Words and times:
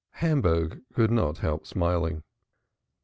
Hamburg 0.13 0.81
could 0.95 1.11
not 1.11 1.37
help 1.37 1.67
smiling. 1.67 2.23